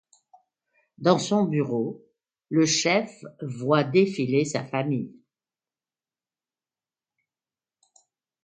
[0.97, 2.03] Dans son bureau,
[2.49, 3.11] le chef
[3.43, 5.13] voit défiler sa famille.